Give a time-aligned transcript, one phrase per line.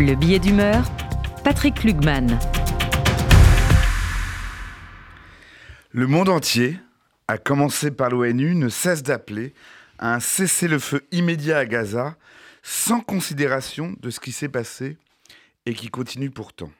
[0.00, 0.84] Le billet d'humeur,
[1.44, 2.38] Patrick Lugman.
[5.90, 6.78] Le monde entier,
[7.28, 9.54] à commencer par l'ONU, ne cesse d'appeler
[9.98, 12.16] à un cessez-le-feu immédiat à Gaza,
[12.62, 14.96] sans considération de ce qui s'est passé
[15.66, 16.70] et qui continue pourtant.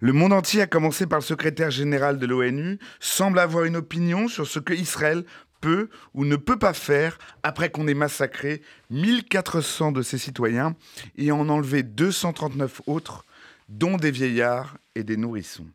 [0.00, 4.28] Le monde entier, à commencer par le secrétaire général de l'ONU, semble avoir une opinion
[4.28, 5.24] sur ce que Israël
[5.60, 10.76] peut ou ne peut pas faire après qu'on ait massacré 1400 de ses citoyens
[11.16, 13.24] et en enlevé 239 autres,
[13.68, 15.66] dont des vieillards et des nourrissons.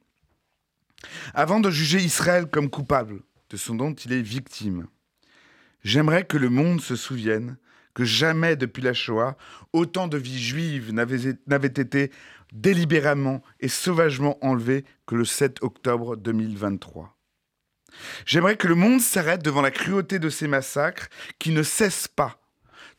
[1.33, 4.87] Avant de juger Israël comme coupable de ce dont il est victime,
[5.83, 7.57] j'aimerais que le monde se souvienne
[7.93, 9.35] que jamais depuis la Shoah,
[9.73, 12.11] autant de vies juives n'avaient été
[12.53, 17.17] délibérément et sauvagement enlevées que le 7 octobre 2023.
[18.25, 21.07] J'aimerais que le monde s'arrête devant la cruauté de ces massacres
[21.39, 22.39] qui ne cessent pas,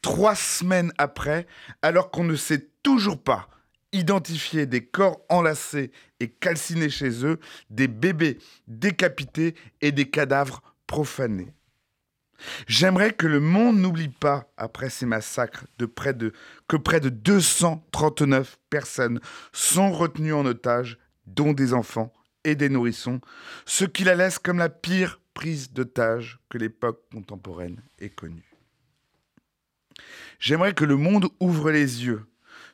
[0.01, 1.47] trois semaines après,
[1.83, 3.49] alors qu'on ne sait toujours pas
[3.93, 7.39] identifier des corps enlacés et calcinés chez eux,
[7.71, 11.53] des bébés décapités et des cadavres profanés.
[12.67, 15.85] J'aimerais que le monde n'oublie pas, après ces massacres, que
[16.77, 19.21] près de 239 personnes
[19.53, 22.13] sont retenues en otage, dont des enfants
[22.45, 23.21] et des nourrissons,
[23.67, 28.55] ce qui la laisse comme la pire prise d'otage que l'époque contemporaine ait connue.
[30.39, 32.25] J'aimerais que le monde ouvre les yeux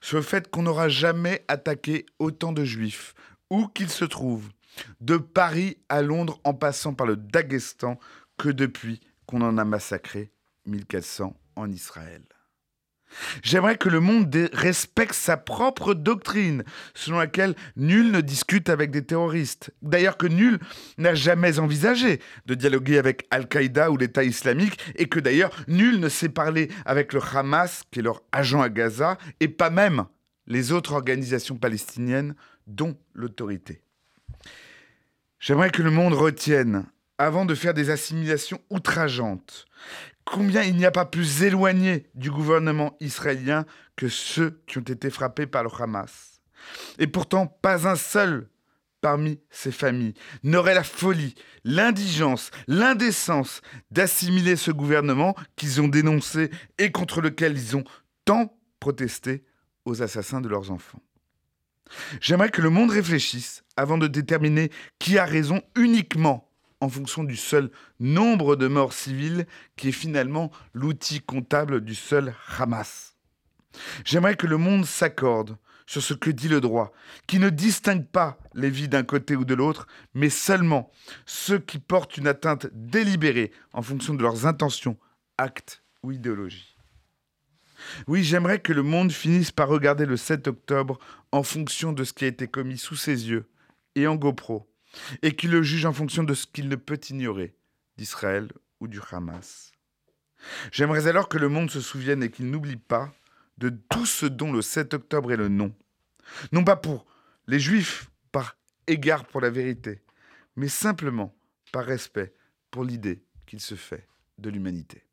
[0.01, 3.15] sur le fait qu'on n'aura jamais attaqué autant de juifs,
[3.51, 4.51] où qu'ils se trouvent,
[5.01, 7.99] de Paris à Londres en passant par le Daghestan,
[8.37, 10.31] que depuis qu'on en a massacré
[10.67, 12.23] 1400 en Israël.
[13.43, 19.05] J'aimerais que le monde respecte sa propre doctrine, selon laquelle nul ne discute avec des
[19.05, 19.73] terroristes.
[19.83, 20.59] D'ailleurs que nul
[20.99, 26.09] n'a jamais envisagé de dialoguer avec Al-Qaïda ou l'État islamique, et que d'ailleurs nul ne
[26.09, 30.07] sait parler avec le Hamas, qui est leur agent à Gaza, et pas même
[30.47, 32.35] les autres organisations palestiniennes,
[32.67, 33.83] dont l'autorité.
[35.41, 36.87] J'aimerais que le monde retienne,
[37.19, 39.67] avant de faire des assimilations outrageantes,
[40.31, 43.65] combien il n'y a pas plus éloigné du gouvernement israélien
[43.97, 46.41] que ceux qui ont été frappés par le Hamas.
[46.99, 48.49] Et pourtant, pas un seul
[49.01, 51.35] parmi ces familles n'aurait la folie,
[51.65, 57.85] l'indigence, l'indécence d'assimiler ce gouvernement qu'ils ont dénoncé et contre lequel ils ont
[58.25, 59.45] tant protesté
[59.85, 61.03] aux assassins de leurs enfants.
[62.21, 66.48] J'aimerais que le monde réfléchisse avant de déterminer qui a raison uniquement
[66.81, 69.47] en fonction du seul nombre de morts civiles
[69.77, 73.17] qui est finalement l'outil comptable du seul Hamas.
[74.05, 75.57] J'aimerais que le monde s'accorde
[75.87, 76.93] sur ce que dit le droit,
[77.27, 80.91] qui ne distingue pas les vies d'un côté ou de l'autre, mais seulement
[81.25, 84.99] ceux qui portent une atteinte délibérée en fonction de leurs intentions,
[85.39, 86.77] actes ou idéologies.
[88.07, 90.99] Oui, j'aimerais que le monde finisse par regarder le 7 octobre
[91.33, 93.49] en fonction de ce qui a été commis sous ses yeux
[93.95, 94.68] et en GoPro,
[95.23, 97.55] et qu'il le juge en fonction de ce qu'il ne peut ignorer
[97.97, 98.51] d'Israël
[98.81, 99.73] ou du Hamas.
[100.71, 103.13] J'aimerais alors que le monde se souvienne et qu'il n'oublie pas
[103.59, 105.75] de tout ce dont le 7 octobre est le nom.
[106.53, 107.07] Non pas pour
[107.47, 108.57] les Juifs, par
[108.87, 110.03] égard pour la vérité,
[110.57, 111.35] mais simplement
[111.73, 112.33] par respect
[112.71, 114.07] pour l'idée qu'il se fait
[114.39, 115.08] de l'humanité.